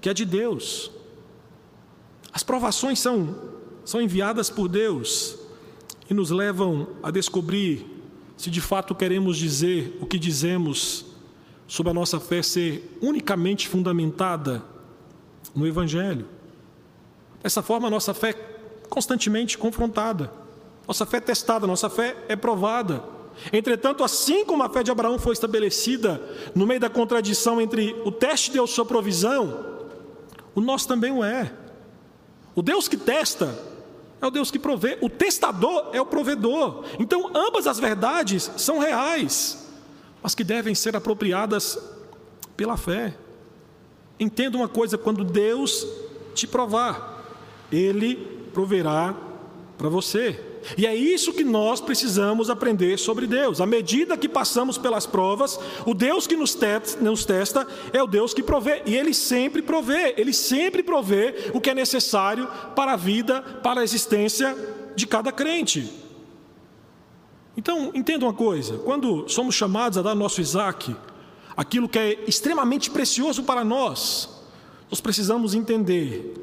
[0.00, 0.97] que a de Deus.
[2.32, 3.36] As provações são,
[3.84, 5.38] são enviadas por Deus
[6.08, 7.86] e nos levam a descobrir
[8.36, 11.06] se de fato queremos dizer o que dizemos
[11.66, 14.62] sobre a nossa fé ser unicamente fundamentada
[15.54, 16.26] no Evangelho.
[17.42, 18.32] Dessa forma, a nossa fé
[18.88, 20.32] constantemente confrontada.
[20.86, 23.04] Nossa fé é testada, nossa fé é provada.
[23.52, 26.20] Entretanto, assim como a fé de Abraão foi estabelecida
[26.54, 29.66] no meio da contradição entre o teste de Deus sua provisão,
[30.54, 31.52] o nosso também o é.
[32.58, 33.56] O Deus que testa
[34.20, 36.82] é o Deus que provê, o testador é o provedor.
[36.98, 39.64] Então, ambas as verdades são reais,
[40.20, 41.78] mas que devem ser apropriadas
[42.56, 43.16] pela fé.
[44.18, 45.86] Entenda uma coisa: quando Deus
[46.34, 47.24] te provar,
[47.70, 48.16] Ele
[48.52, 49.14] proverá
[49.76, 50.44] para você.
[50.76, 53.60] E é isso que nós precisamos aprender sobre Deus.
[53.60, 58.42] À medida que passamos pelas provas, o Deus que nos, testa é o Deus que
[58.42, 58.82] provê.
[58.86, 63.80] E Ele sempre provê, Ele sempre provê o que é necessário para a vida, para
[63.80, 64.56] a existência
[64.94, 65.90] de cada crente.
[67.56, 70.94] Então, entenda uma coisa: quando somos chamados a dar nosso Isaac,
[71.56, 74.28] aquilo que é extremamente precioso para nós,
[74.90, 76.34] nós precisamos entender,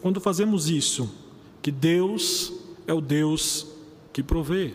[0.00, 1.12] quando fazemos isso,
[1.60, 3.66] que Deus é o Deus
[4.12, 4.74] que provê.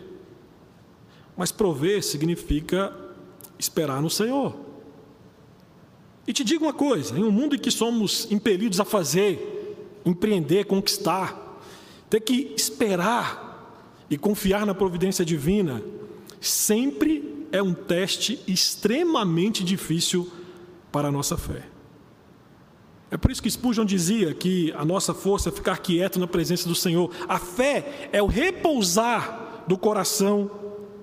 [1.35, 2.95] Mas prover significa
[3.59, 4.55] esperar no Senhor.
[6.27, 10.65] E te digo uma coisa: em um mundo em que somos impelidos a fazer, empreender,
[10.65, 11.59] conquistar,
[12.09, 13.45] ter que esperar
[14.09, 15.81] e confiar na providência divina,
[16.41, 20.29] sempre é um teste extremamente difícil
[20.91, 21.76] para a nossa fé.
[23.09, 26.67] É por isso que Spurgeon dizia que a nossa força é ficar quieto na presença
[26.67, 27.09] do Senhor.
[27.27, 30.51] A fé é o repousar do coração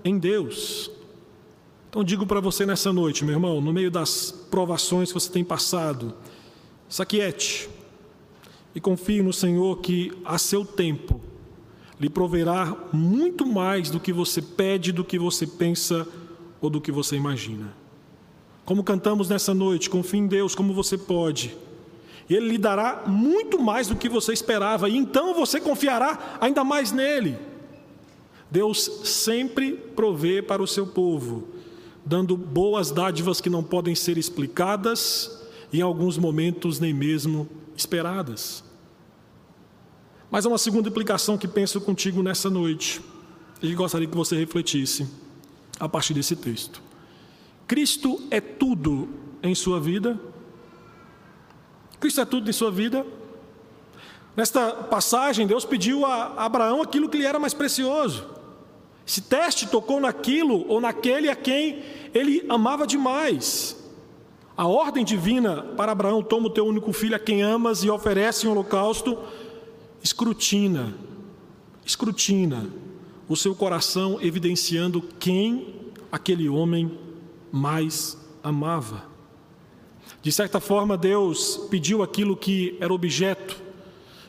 [0.04, 0.90] em Deus.
[1.88, 5.42] Então digo para você nessa noite, meu irmão, no meio das provações que você tem
[5.42, 6.14] passado,
[6.88, 7.70] saquiete
[8.74, 11.20] e confie no Senhor que a seu tempo
[11.98, 16.06] lhe proverá muito mais do que você pede, do que você pensa
[16.60, 17.74] ou do que você imagina.
[18.64, 21.56] Como cantamos nessa noite, confie em Deus como você pode
[22.28, 26.90] Ele lhe dará muito mais do que você esperava, e então você confiará ainda mais
[26.90, 27.36] nele.
[28.50, 31.48] Deus sempre provê para o seu povo,
[32.04, 38.62] dando boas dádivas que não podem ser explicadas e em alguns momentos nem mesmo esperadas.
[40.30, 43.00] Mas há uma segunda implicação que penso contigo nessa noite,
[43.62, 45.06] e gostaria que você refletisse
[45.78, 46.82] a partir desse texto.
[47.66, 49.08] Cristo é tudo
[49.42, 50.18] em sua vida?
[52.04, 53.06] Cristo é tudo em sua vida.
[54.36, 58.26] Nesta passagem, Deus pediu a Abraão aquilo que lhe era mais precioso.
[59.06, 63.82] Esse teste tocou naquilo ou naquele a quem ele amava demais.
[64.54, 68.46] A ordem divina para Abraão: toma o teu único filho a quem amas e oferece
[68.46, 69.18] um holocausto,
[70.02, 70.92] escrutina,
[71.86, 72.68] escrutina
[73.26, 75.74] o seu coração, evidenciando quem
[76.12, 76.98] aquele homem
[77.50, 79.13] mais amava.
[80.24, 83.60] De certa forma, Deus pediu aquilo que era objeto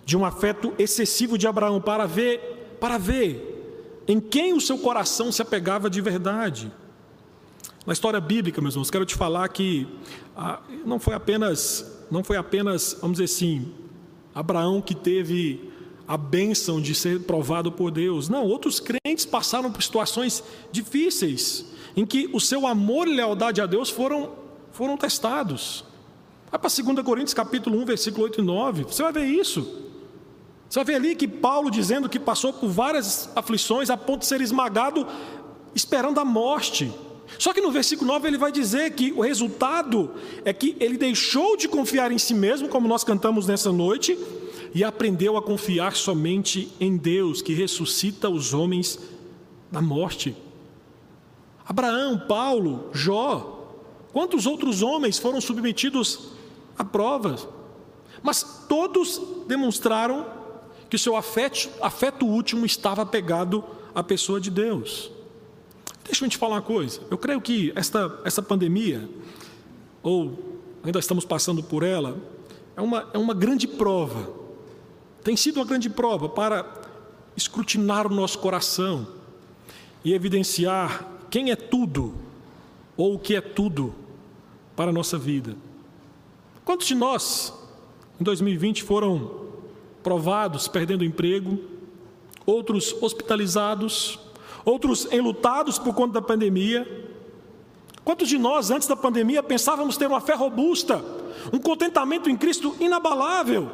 [0.04, 5.32] de um afeto excessivo de Abraão para ver, para ver em quem o seu coração
[5.32, 6.70] se apegava de verdade.
[7.86, 9.88] Na história bíblica, meus irmãos, quero te falar que
[10.36, 13.72] ah, não foi apenas, não foi apenas, vamos dizer assim,
[14.34, 15.72] Abraão que teve
[16.06, 18.28] a bênção de ser provado por Deus.
[18.28, 23.66] Não, outros crentes passaram por situações difíceis em que o seu amor e lealdade a
[23.66, 24.44] Deus foram
[24.76, 25.86] foram testados.
[26.52, 29.84] Vai para 2 Coríntios capítulo 1, versículo 8 e 9, você vai ver isso.
[30.70, 34.26] Você vai ver ali que Paulo dizendo que passou por várias aflições a ponto de
[34.26, 35.08] ser esmagado,
[35.74, 36.92] esperando a morte.
[37.40, 40.12] Só que no versículo 9 ele vai dizer que o resultado
[40.44, 44.18] é que ele deixou de confiar em si mesmo, como nós cantamos nessa noite,
[44.74, 49.00] e aprendeu a confiar somente em Deus, que ressuscita os homens
[49.72, 50.36] da morte.
[51.66, 53.55] Abraão, Paulo, Jó,
[54.16, 56.30] Quantos outros homens foram submetidos
[56.78, 57.46] a provas?
[58.24, 60.26] Mas todos demonstraram
[60.90, 63.62] que seu afeto, afeto último estava apegado
[63.94, 65.12] à pessoa de Deus.
[66.06, 67.02] Deixa eu te falar uma coisa.
[67.12, 69.06] Eu creio que esta, essa pandemia,
[70.02, 72.18] ou ainda estamos passando por ela,
[72.78, 74.30] é uma, é uma grande prova.
[75.26, 76.66] Tem sido uma grande prova para
[77.36, 79.10] escrutinar o nosso coração
[80.06, 82.16] e evidenciar quem é tudo
[82.96, 84.05] ou o que é tudo
[84.76, 85.56] para a nossa vida.
[86.64, 87.54] Quantos de nós,
[88.20, 89.46] em 2020, foram
[90.04, 91.60] provados perdendo emprego,
[92.46, 94.20] outros hospitalizados,
[94.64, 97.06] outros enlutados por conta da pandemia?
[98.04, 101.04] Quantos de nós, antes da pandemia, pensávamos ter uma fé robusta,
[101.52, 103.70] um contentamento em Cristo inabalável?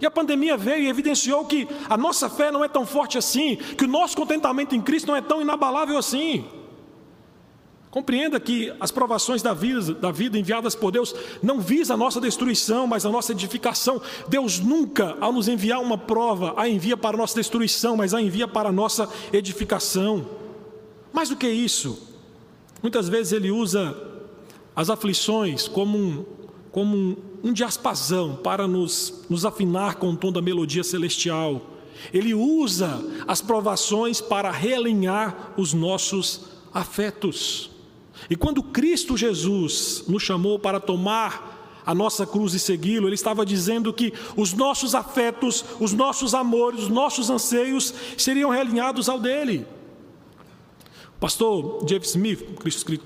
[0.00, 3.56] E a pandemia veio e evidenciou que a nossa fé não é tão forte assim,
[3.56, 6.44] que o nosso contentamento em Cristo não é tão inabalável assim.
[7.90, 12.20] Compreenda que as provações da vida, da vida enviadas por Deus não visam a nossa
[12.20, 14.00] destruição, mas a nossa edificação.
[14.28, 18.20] Deus nunca, ao nos enviar uma prova, a envia para a nossa destruição, mas a
[18.20, 20.26] envia para a nossa edificação.
[21.12, 21.98] Mais do que isso,
[22.82, 23.96] muitas vezes Ele usa
[24.76, 26.24] as aflições como um,
[26.70, 31.62] como um, um diaspasão para nos, nos afinar com o tom da melodia celestial.
[32.12, 37.77] Ele usa as provações para realinhar os nossos afetos.
[38.30, 43.46] E quando Cristo Jesus nos chamou para tomar a nossa cruz e segui-lo, ele estava
[43.46, 49.66] dizendo que os nossos afetos, os nossos amores, os nossos anseios seriam realinhados ao dele.
[51.16, 52.44] O pastor Jeff Smith,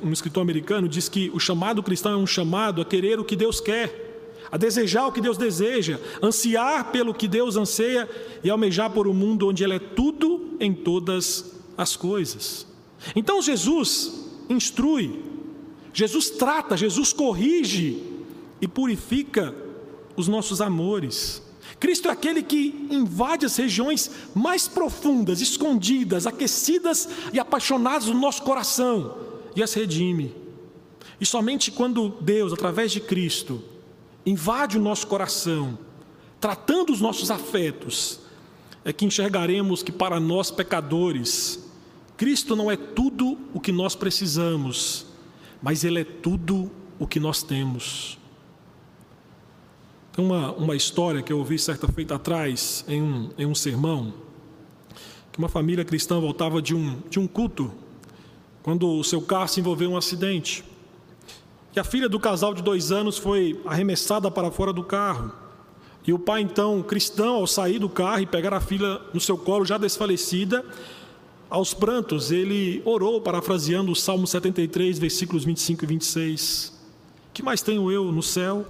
[0.02, 3.36] um escritor americano, diz que o chamado cristão é um chamado a querer o que
[3.36, 8.10] Deus quer, a desejar o que Deus deseja, ansiar pelo que Deus anseia
[8.42, 12.66] e almejar por um mundo onde Ele é tudo em todas as coisas.
[13.14, 14.21] Então Jesus
[14.52, 15.22] instrui,
[15.92, 18.02] Jesus trata, Jesus corrige
[18.60, 19.54] e purifica
[20.16, 21.42] os nossos amores.
[21.78, 28.42] Cristo é aquele que invade as regiões mais profundas, escondidas, aquecidas e apaixonadas do nosso
[28.42, 29.16] coração
[29.56, 30.34] e as redime.
[31.20, 33.62] E somente quando Deus, através de Cristo,
[34.24, 35.78] invade o nosso coração,
[36.40, 38.20] tratando os nossos afetos,
[38.84, 41.71] é que enxergaremos que para nós pecadores,
[42.16, 45.06] Cristo não é tudo o que nós precisamos,
[45.62, 48.18] mas Ele é tudo o que nós temos.
[50.12, 54.12] Tem uma, uma história que eu ouvi certa feita atrás em um, em um sermão,
[55.32, 57.72] que uma família cristã voltava de um, de um culto,
[58.62, 60.62] quando o seu carro se envolveu em um acidente.
[61.74, 65.32] E a filha do casal de dois anos foi arremessada para fora do carro.
[66.06, 69.38] E o pai, então, cristão, ao sair do carro e pegar a filha no seu
[69.38, 70.64] colo, já desfalecida,
[71.52, 76.80] aos prantos, ele orou, parafraseando o Salmo 73, versículos 25 e 26.
[77.34, 78.64] Que mais tenho eu no céu?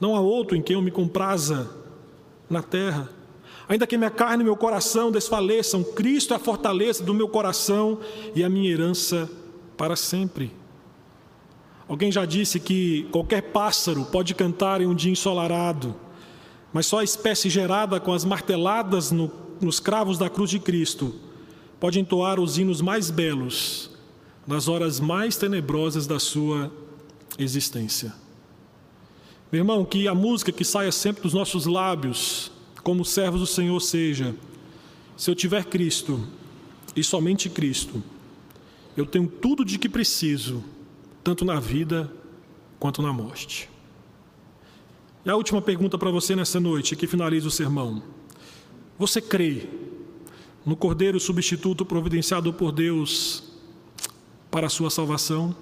[0.00, 1.70] Não há outro em quem eu me compraza
[2.48, 3.10] na terra.
[3.68, 8.00] Ainda que minha carne e meu coração desfaleçam, Cristo é a fortaleza do meu coração
[8.34, 9.30] e a minha herança
[9.76, 10.50] para sempre.
[11.86, 15.94] Alguém já disse que qualquer pássaro pode cantar em um dia ensolarado,
[16.72, 21.26] mas só a espécie gerada com as marteladas no, nos cravos da cruz de Cristo
[21.78, 23.90] pode entoar os hinos mais belos
[24.46, 26.72] nas horas mais tenebrosas da sua
[27.38, 28.14] existência.
[29.50, 32.50] Meu irmão, que a música que saia sempre dos nossos lábios,
[32.82, 34.34] como servos do Senhor, seja:
[35.16, 36.26] se eu tiver Cristo
[36.94, 38.02] e somente Cristo,
[38.96, 40.64] eu tenho tudo de que preciso,
[41.22, 42.10] tanto na vida
[42.78, 43.68] quanto na morte.
[45.24, 48.02] E a última pergunta para você nessa noite, que finaliza o sermão:
[48.98, 49.68] Você crê
[50.66, 53.44] no Cordeiro substituto providenciado por Deus
[54.50, 55.54] para a sua salvação?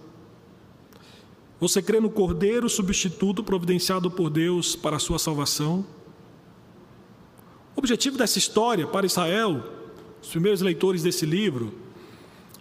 [1.61, 5.85] Você crê no Cordeiro substituto providenciado por Deus para a sua salvação?
[7.77, 9.63] O objetivo dessa história para Israel,
[10.23, 11.75] os primeiros leitores desse livro,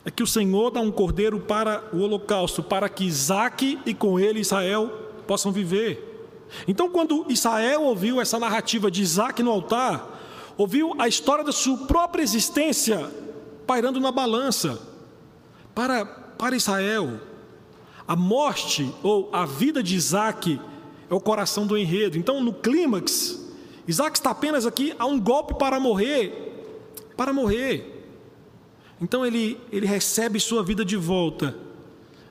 [0.04, 4.20] é que o Senhor dá um cordeiro para o holocausto, para que Isaac e com
[4.20, 4.89] ele Israel
[5.26, 6.28] possam viver.
[6.68, 10.12] Então, quando Israel ouviu essa narrativa de Isaac no altar,
[10.58, 13.12] ouviu a história da sua própria existência
[13.66, 14.80] pairando na balança.
[15.74, 17.20] Para, para Israel,
[18.08, 20.60] a morte ou a vida de Isaac
[21.10, 22.18] é o coração do enredo.
[22.18, 23.43] Então, no clímax,
[23.88, 26.51] Isaac está apenas aqui a um golpe para morrer.
[27.18, 28.06] Para morrer.
[29.01, 31.58] Então, ele, ele recebe sua vida de volta.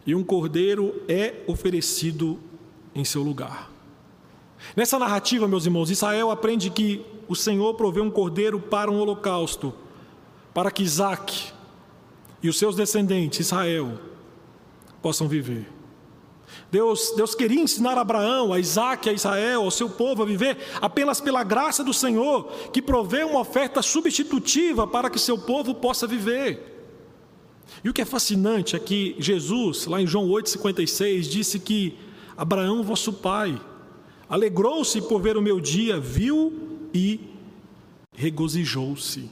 [0.06, 2.38] E um cordeiro é oferecido
[2.94, 3.70] em seu lugar.
[4.76, 9.72] Nessa narrativa, meus irmãos, Israel aprende que o Senhor provê um cordeiro para um holocausto,
[10.54, 11.52] para que Isaac
[12.42, 13.98] e os seus descendentes, Israel,
[15.00, 15.66] possam viver.
[16.70, 20.58] Deus, Deus queria ensinar a Abraão, a Isaac, a Israel, ao seu povo a viver
[20.80, 26.06] apenas pela graça do Senhor, que provê uma oferta substitutiva para que seu povo possa
[26.06, 26.68] viver.
[27.82, 31.98] E o que é fascinante é que Jesus, lá em João 8,56, disse que
[32.36, 33.58] Abraão, vosso pai,
[34.28, 37.20] alegrou-se por ver o meu dia, viu e
[38.14, 39.30] regozijou-se.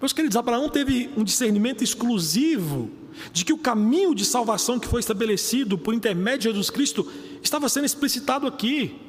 [0.00, 2.90] Meus queridos, Abraão teve um discernimento exclusivo
[3.32, 7.10] de que o caminho de salvação que foi estabelecido por intermédio de Jesus Cristo
[7.42, 9.00] estava sendo explicitado aqui.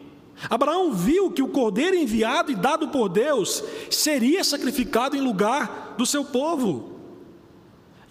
[0.50, 6.06] Abraão viu que o cordeiro enviado e dado por Deus seria sacrificado em lugar do
[6.06, 7.00] seu povo.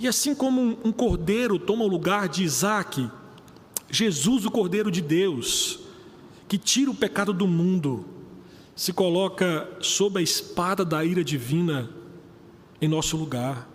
[0.00, 3.08] E assim como um cordeiro toma o lugar de Isaac,
[3.90, 5.80] Jesus, o cordeiro de Deus,
[6.48, 8.04] que tira o pecado do mundo,
[8.74, 11.90] se coloca sob a espada da ira divina
[12.80, 13.68] em nosso lugar.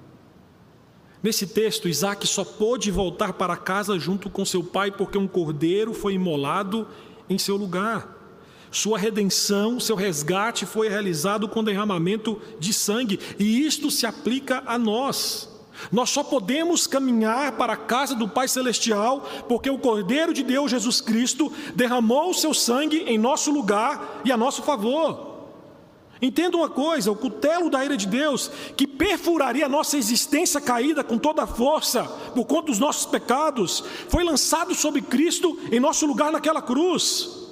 [1.21, 5.93] Nesse texto, Isaac só pôde voltar para casa junto com seu pai porque um cordeiro
[5.93, 6.87] foi imolado
[7.29, 8.17] em seu lugar.
[8.71, 14.77] Sua redenção, seu resgate foi realizado com derramamento de sangue, e isto se aplica a
[14.77, 15.48] nós.
[15.91, 20.71] Nós só podemos caminhar para a casa do Pai Celestial porque o Cordeiro de Deus,
[20.71, 25.29] Jesus Cristo, derramou o seu sangue em nosso lugar e a nosso favor.
[26.21, 31.03] Entenda uma coisa: o cutelo da ira de Deus, que perfuraria a nossa existência caída
[31.03, 32.03] com toda a força
[32.35, 37.48] por conta dos nossos pecados, foi lançado sobre Cristo em nosso lugar naquela cruz.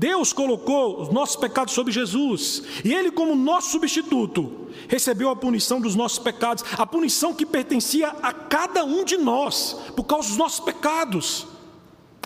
[0.00, 5.78] Deus colocou os nossos pecados sobre Jesus, e Ele, como nosso substituto, recebeu a punição
[5.78, 10.38] dos nossos pecados, a punição que pertencia a cada um de nós, por causa dos
[10.38, 11.46] nossos pecados.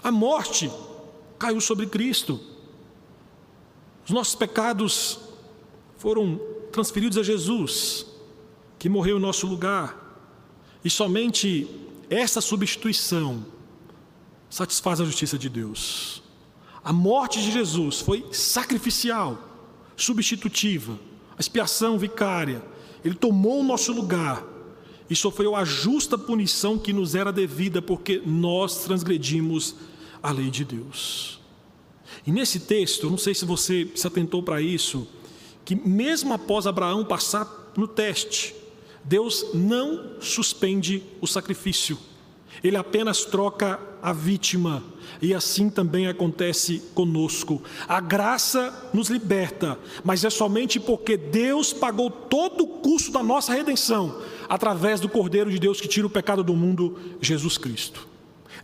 [0.04, 0.70] A morte
[1.36, 2.38] caiu sobre Cristo,
[4.04, 5.18] os nossos pecados
[5.98, 8.06] foram transferidos a Jesus,
[8.78, 10.22] que morreu em nosso lugar,
[10.84, 11.68] e somente
[12.08, 13.44] essa substituição
[14.48, 16.23] satisfaz a justiça de Deus.
[16.84, 19.38] A morte de Jesus foi sacrificial,
[19.96, 20.98] substitutiva,
[21.38, 22.62] expiação vicária.
[23.02, 24.44] Ele tomou o nosso lugar
[25.08, 29.74] e sofreu a justa punição que nos era devida, porque nós transgredimos
[30.22, 31.40] a lei de Deus.
[32.26, 35.06] E nesse texto, não sei se você se atentou para isso,
[35.64, 38.54] que mesmo após Abraão passar no teste,
[39.02, 41.98] Deus não suspende o sacrifício,
[42.64, 44.82] ele apenas troca a vítima,
[45.20, 47.62] e assim também acontece conosco.
[47.86, 53.52] A graça nos liberta, mas é somente porque Deus pagou todo o custo da nossa
[53.52, 58.08] redenção, através do Cordeiro de Deus que tira o pecado do mundo, Jesus Cristo.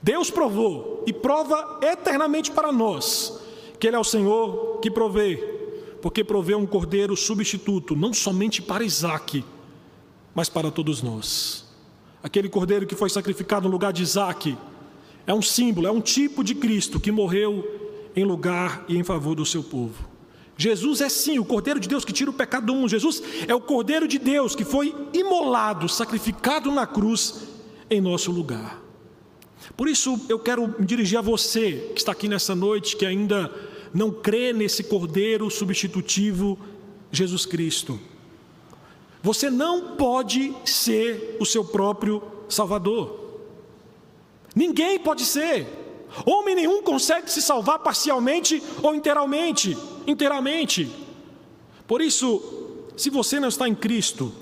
[0.02, 3.38] Deus provou e prova eternamente para nós
[3.78, 5.58] que Ele é o Senhor que provê
[6.00, 9.44] porque proveu um cordeiro substituto, não somente para Isaac,
[10.34, 11.69] mas para todos nós.
[12.22, 14.56] Aquele cordeiro que foi sacrificado no lugar de Isaac
[15.26, 19.34] é um símbolo, é um tipo de Cristo que morreu em lugar e em favor
[19.34, 20.08] do seu povo.
[20.56, 22.90] Jesus é sim o Cordeiro de Deus que tira o pecado do mundo.
[22.90, 27.48] Jesus é o Cordeiro de Deus que foi imolado, sacrificado na cruz
[27.88, 28.78] em nosso lugar.
[29.74, 33.50] Por isso eu quero me dirigir a você que está aqui nessa noite, que ainda
[33.94, 36.58] não crê nesse Cordeiro substitutivo,
[37.10, 37.98] Jesus Cristo.
[39.22, 43.20] Você não pode ser o seu próprio Salvador.
[44.54, 45.66] Ninguém pode ser.
[46.26, 49.76] Homem nenhum consegue se salvar parcialmente ou inteiramente.
[50.06, 50.90] Inteiramente.
[51.86, 52.42] Por isso,
[52.96, 54.32] se você não está em Cristo,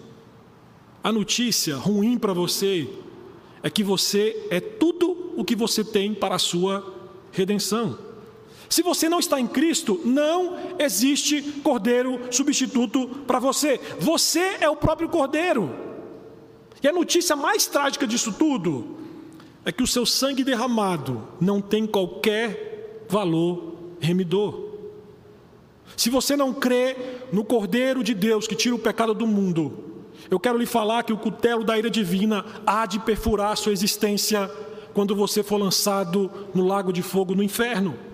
[1.03, 2.89] a notícia ruim para você
[3.63, 6.95] é que você é tudo o que você tem para a sua
[7.33, 8.08] redenção.
[8.69, 13.81] Se você não está em Cristo, não existe cordeiro substituto para você.
[13.99, 15.75] Você é o próprio cordeiro.
[16.83, 18.97] E a notícia mais trágica disso tudo
[19.65, 24.69] é que o seu sangue derramado não tem qualquer valor remidor.
[25.97, 26.97] Se você não crê
[27.33, 31.13] no Cordeiro de Deus que tira o pecado do mundo, eu quero lhe falar que
[31.13, 34.49] o cutelo da ira divina há de perfurar sua existência
[34.95, 38.08] quando você for lançado no lago de fogo no inferno.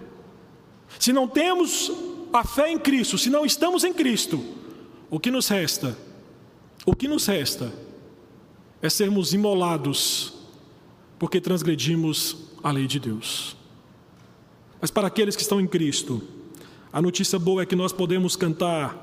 [0.98, 1.90] Se não temos
[2.32, 4.42] a fé em Cristo, se não estamos em Cristo,
[5.10, 5.96] o que nos resta?
[6.84, 7.72] O que nos resta
[8.82, 10.34] é sermos imolados,
[11.18, 13.56] porque transgredimos a lei de Deus.
[14.80, 16.22] Mas para aqueles que estão em Cristo,
[16.92, 19.00] a notícia boa é que nós podemos cantar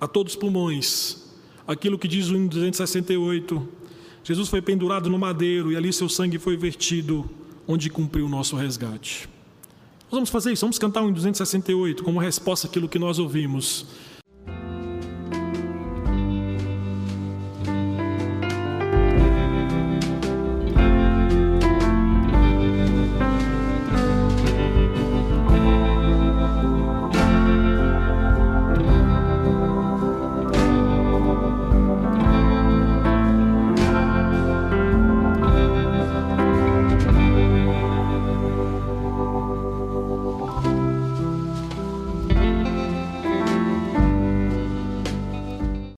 [0.00, 1.24] a todos os pulmões
[1.66, 3.68] aquilo que diz o hino 268.
[4.22, 7.28] Jesus foi pendurado no madeiro e ali seu sangue foi vertido,
[7.66, 9.28] onde cumpriu o nosso resgate.
[10.14, 13.84] Nós vamos fazer isso, vamos cantar um 268 como resposta àquilo que nós ouvimos.